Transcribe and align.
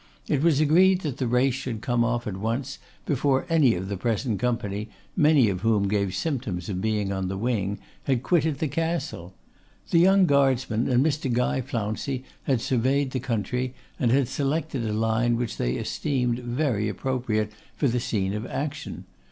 It 0.27 0.41
was 0.41 0.59
agreed 0.59 1.01
that 1.01 1.17
the 1.17 1.27
race 1.27 1.53
should 1.53 1.83
come 1.83 2.03
off 2.03 2.25
at 2.25 2.35
once, 2.37 2.79
before 3.05 3.45
any 3.49 3.75
of 3.75 3.87
the 3.87 3.97
present 3.97 4.39
company, 4.39 4.89
many 5.15 5.47
of 5.47 5.61
whom 5.61 5.87
gave 5.87 6.15
symptoms 6.15 6.69
of 6.69 6.81
being 6.81 7.11
on 7.11 7.27
the 7.27 7.37
wing, 7.37 7.77
had 8.05 8.23
quitted 8.23 8.57
the 8.57 8.67
Castle. 8.67 9.35
The 9.91 9.99
young 9.99 10.25
guardsman 10.25 10.89
and 10.89 11.05
Mr. 11.05 11.31
Guy 11.31 11.61
Flouncey 11.61 12.23
had 12.45 12.61
surveyed 12.61 13.11
the 13.11 13.19
country 13.19 13.75
and 13.99 14.09
had 14.09 14.27
selected 14.27 14.83
a 14.87 14.91
line 14.91 15.35
which 15.35 15.57
they 15.57 15.73
esteemed 15.75 16.39
very 16.39 16.89
appropriate 16.89 17.51
for 17.75 17.87
the 17.87 17.99
scene 17.99 18.33
of 18.33 18.47
action. 18.47 19.05